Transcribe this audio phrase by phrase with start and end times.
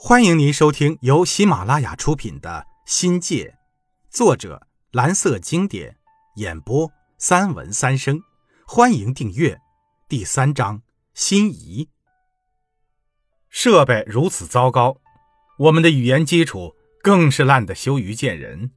[0.00, 3.56] 欢迎您收听由喜马拉雅出品的《新界》，
[4.16, 5.96] 作者蓝色经典，
[6.36, 6.88] 演播
[7.18, 8.22] 三文三生。
[8.64, 9.60] 欢迎订阅。
[10.08, 10.82] 第三章：
[11.14, 11.88] 心仪。
[13.48, 14.98] 设备如此糟糕，
[15.58, 18.70] 我们的语言基础更是烂得羞于见人。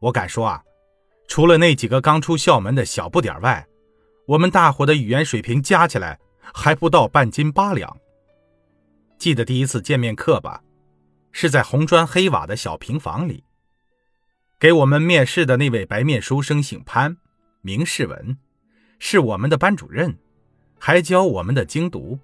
[0.00, 0.64] 我敢说啊，
[1.28, 3.64] 除了那几个刚出校门的小不点外，
[4.26, 6.18] 我们大伙的语言水平加起来
[6.52, 7.96] 还不到半斤八两。
[9.22, 10.64] 记得第一次见面课吧？
[11.30, 13.44] 是在红砖黑瓦的小平房里。
[14.58, 17.16] 给我们面试的那位白面书生姓潘，
[17.60, 18.36] 名世文，
[18.98, 20.18] 是我们的班主任，
[20.76, 22.18] 还教我们的精读。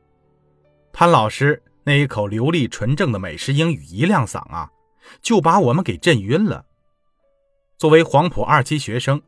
[0.92, 4.68] 潘老师那一口流利纯正的美式英语一亮嗓啊，
[5.22, 6.66] 就把我们给震晕了。
[7.76, 9.22] 作为黄埔二期学生，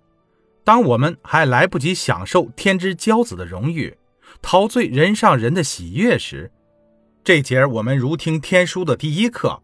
[0.64, 3.96] 当我们还来不及享受天之骄子的荣誉，
[4.42, 6.50] 陶醉人上人的喜悦时，
[7.22, 9.62] 这节我们如听天书的第一课，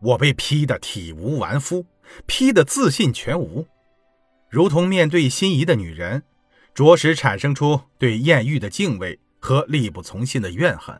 [0.00, 1.84] 我被批得体无完肤，
[2.24, 3.66] 批得自信全无，
[4.48, 6.22] 如同面对心仪的女人，
[6.72, 10.98] 着实产生出对艳遇的敬畏和力不从心的怨恨。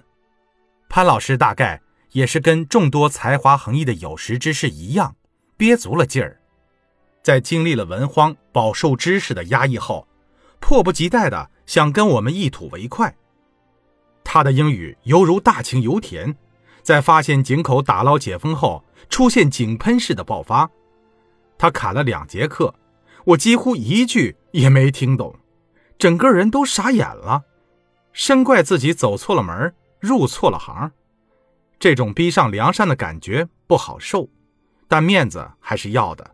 [0.86, 1.80] 潘老师大概
[2.12, 5.17] 也是跟众多才华横溢的有识之士一样，
[5.56, 6.39] 憋足了劲儿，
[7.22, 10.06] 在经历了文荒饱受知识的压抑后，
[10.61, 13.17] 迫不及待的想跟我们一吐为快。
[14.37, 16.37] 他的英语犹如大清油田，
[16.83, 20.70] 在发现井口打捞解封后，出现井喷式的爆发。
[21.56, 22.75] 他砍了两节课，
[23.25, 25.34] 我几乎一句也没听懂，
[25.98, 27.45] 整个人都傻眼了。
[28.12, 30.92] 深怪自己走错了门，入错了行。
[31.79, 34.29] 这种逼上梁山的感觉不好受，
[34.87, 36.33] 但面子还是要的。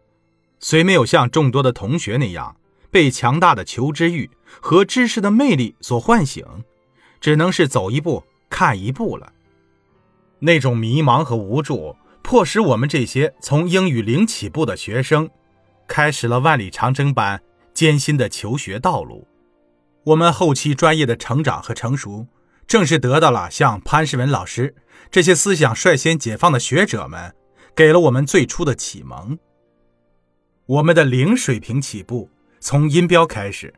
[0.59, 2.57] 虽没有像众多的同学那样
[2.91, 4.29] 被强大的求知欲
[4.61, 6.45] 和知识的魅力所唤醒。
[7.23, 9.33] 只能是走一步看一步了。
[10.41, 15.31] 那种迷茫和无助，迫使我们这些从英语零起步的学生，
[15.87, 17.41] 开始了万里长征般
[17.73, 19.27] 艰辛的求学道路。
[20.03, 22.27] 我们后期专业的成长和成熟，
[22.67, 24.75] 正是得到了像潘世文老师
[25.13, 27.33] 这些思想率先解放的学者们，
[27.77, 29.39] 给了我们最初的启蒙。
[30.67, 32.29] 我们的零水平起步，
[32.59, 33.73] 从音标开始。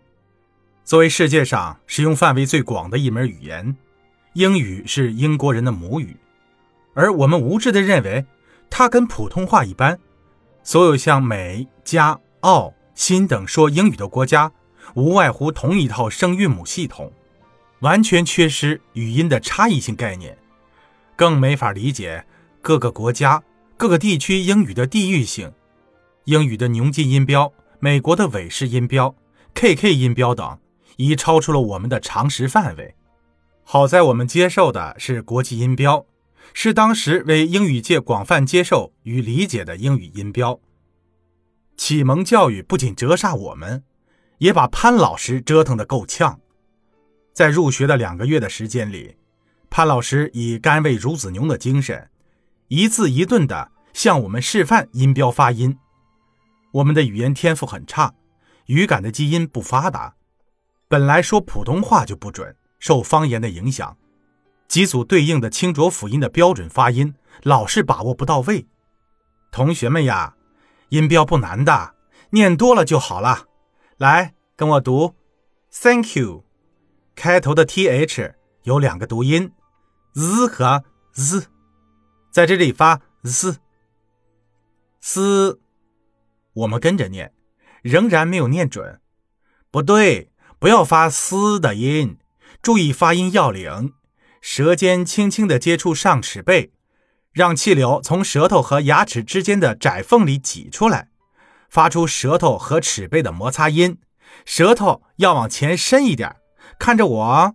[0.85, 3.75] 作为世界上使用范围最广的一门语言，
[4.35, 6.15] 英语是英国人的母语，
[6.93, 8.27] 而我们无知地认为
[8.69, 9.99] 它跟普通话一般。
[10.63, 14.53] 所有像美、加、澳、新等说英语的国家，
[14.95, 17.11] 无外乎同一套声韵母系统，
[17.81, 20.37] 完全缺失语音的差异性概念，
[21.17, 22.27] 更没法理解
[22.61, 23.43] 各个国家、
[23.79, 25.51] 各个地区英语的地域性。
[26.25, 29.15] 英语的牛津音标、美国的韦氏音标、
[29.55, 30.59] KK 音标等。
[30.97, 32.95] 已超出了我们的常识范围。
[33.63, 36.07] 好在我们接受的是国际音标，
[36.53, 40.61] 是当时为英语界广泛接受与理解的英语音标。
[41.77, 43.83] 启蒙教育不仅折煞我们，
[44.39, 46.41] 也把潘老师折腾得够呛。
[47.33, 49.17] 在入学的两个月的时间里，
[49.71, 52.11] 潘老师以甘为孺子牛的精神，
[52.69, 55.77] 一字一顿地向我们示范音标发音。
[56.75, 58.15] 我们的语言天赋很差，
[58.67, 60.15] 语感的基因不发达。
[60.95, 63.99] 本来说普通话就不准，受方言的影响，
[64.69, 68.69] 几组对应的清浊辅音的标准发音老是把握不到位。
[69.51, 70.37] 同学们呀，
[70.91, 71.97] 音标不难的，
[72.31, 73.47] 念多了就好了。
[73.97, 75.17] 来，跟我读
[75.73, 76.45] ，Thank you。
[77.17, 79.51] 开头的 th 有两个读音
[80.13, 81.49] ，z 和 z，
[82.31, 83.57] 在这里发 z。
[85.01, 85.59] s，
[86.53, 87.33] 我们跟着念，
[87.83, 89.01] 仍然没有念准，
[89.73, 90.31] 不对。
[90.65, 92.17] 不要发“嘶”的音，
[92.63, 93.93] 注意发音要领。
[94.41, 96.73] 舌尖轻轻地接触上齿背，
[97.33, 101.11] 让气流从舌头和牙齿之间的窄缝里挤出来，
[101.69, 103.99] 发出舌头和齿背的摩擦音。
[104.47, 106.35] 舌头要往前伸一点，
[106.79, 107.55] 看着我。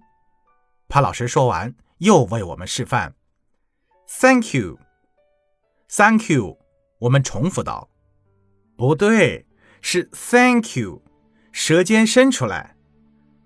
[0.88, 3.16] 潘老师说完，又为我们示范
[4.22, 4.78] ：“Thank you,
[5.90, 6.59] Thank you。”
[7.02, 7.90] 我们重复道
[8.78, 9.47] ：“不对，
[9.82, 11.02] 是 Thank you。”
[11.52, 12.76] 舌尖伸出来。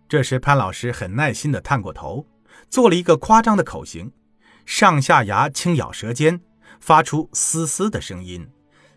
[0.08, 2.28] 这时，潘老师很耐心地探过头，
[2.70, 4.12] 做了一个夸张的口型，
[4.66, 6.40] 上下牙轻咬舌尖，
[6.80, 8.48] 发出嘶嘶的声音。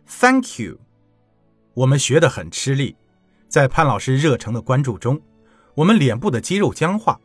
[0.06, 0.78] Thank you。
[1.74, 2.96] 我们学得很吃力，
[3.48, 5.20] 在潘老师热诚的关注中，
[5.74, 7.18] 我们脸部的肌肉僵化，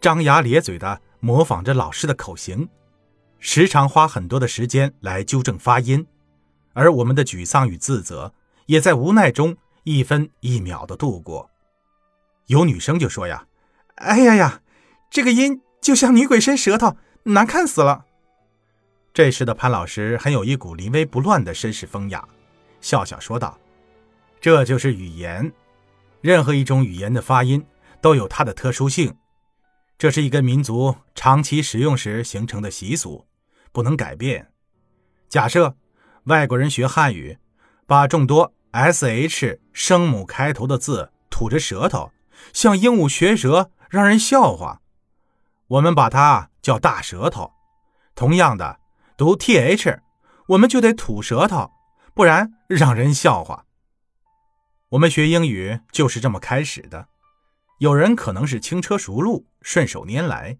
[0.00, 2.68] 张牙咧嘴地模仿着老师的口型，
[3.38, 6.06] 时常花很多的时间来纠正发音，
[6.72, 8.32] 而我们的沮丧与自责
[8.66, 11.50] 也在无奈中一分一秒地度过。
[12.46, 13.46] 有女生就说呀
[13.96, 14.62] ：“哎呀呀，
[15.10, 18.04] 这个音就像女鬼伸舌头，难看死了。”
[19.12, 22.26] 这时的潘老师很有一股临危不乱的绅士风雅，
[22.80, 23.58] 笑笑说道
[24.40, 25.50] ：“这就是语言，
[26.20, 27.64] 任何一种语言的发音
[28.00, 29.16] 都有它的特殊性，
[29.96, 33.26] 这是一个民族长期使用时形成的习俗，
[33.72, 34.52] 不能改变。
[35.28, 35.74] 假设
[36.24, 37.38] 外国人学汉语，
[37.86, 42.12] 把众多 sh 声母开头的字吐着舌头，
[42.52, 44.80] 像鹦鹉学舌，让人笑话。
[45.68, 47.52] 我们把它叫大舌头。
[48.14, 48.80] 同样的。”
[49.16, 50.00] 读 th，
[50.48, 51.70] 我们就得吐舌头，
[52.12, 53.64] 不然让人笑话。
[54.90, 57.08] 我们学英语就是这么开始的。
[57.78, 60.58] 有人可能是轻车熟路，顺手拈来，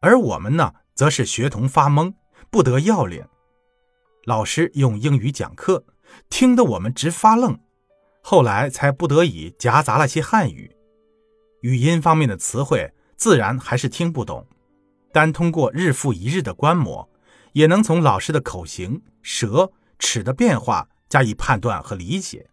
[0.00, 2.12] 而我们呢，则是学童发懵，
[2.50, 3.26] 不得要领。
[4.24, 5.86] 老师用英语讲课，
[6.28, 7.58] 听得我们直发愣，
[8.20, 10.76] 后来才不得已夹杂了些汉语，
[11.60, 14.46] 语音方面的词汇自然还是听不懂，
[15.12, 17.08] 单通过日复一日的观摩。
[17.52, 22.48] 也能从老师的口型、舌、齿的变化加以判断和理解。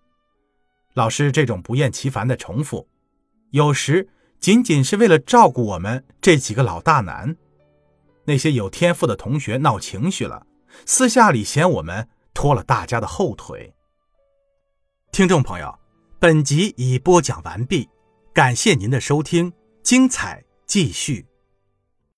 [0.96, 2.90] 老师这种不厌其烦的重复，
[3.52, 4.10] 有时
[4.40, 7.36] 仅仅是为了照顾我们这几个老大难。
[8.26, 10.48] 那些有天赋的同学闹情绪了，
[10.88, 13.76] 私下里嫌我们拖了大家的后腿。
[15.12, 15.78] 听众朋友，
[16.18, 17.88] 本集已播讲完毕，
[18.38, 19.52] 感谢您的收听，
[19.82, 21.26] 精彩继续。